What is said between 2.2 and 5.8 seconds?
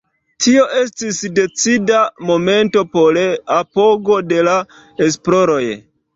momento por apogo de la esploroj.